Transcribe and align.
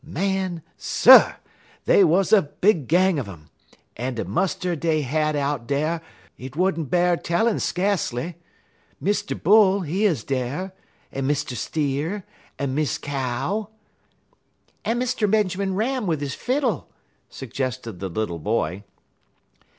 Man 0.03 0.63
Sir! 0.77 1.35
dey 1.85 2.03
wuz 2.03 2.25
a 2.33 2.41
big 2.41 2.87
gang 2.87 3.19
un 3.19 3.29
um, 3.29 3.49
en 3.95 4.15
de 4.15 4.25
muster 4.25 4.75
dey 4.75 5.03
had 5.03 5.35
out 5.35 5.67
dar 5.67 6.01
't 6.39 6.49
wa'n't 6.55 6.89
b'ar 6.89 7.17
tellin' 7.17 7.57
skacely. 7.59 8.33
Mr. 8.99 9.39
Bull, 9.39 9.81
he 9.81 10.07
'uz 10.07 10.23
dar, 10.23 10.73
en 11.13 11.27
Mr. 11.27 11.55
Steer, 11.55 12.25
en 12.57 12.73
Miss 12.73 12.97
Cow" 12.97 13.69
"And 14.83 14.99
Mr. 14.99 15.29
Benjamin 15.29 15.75
Ram, 15.75 16.07
with 16.07 16.19
his 16.19 16.33
fiddle," 16.33 16.89
suggested 17.29 17.99
the 17.99 18.09
little 18.09 18.39
boy. 18.39 18.83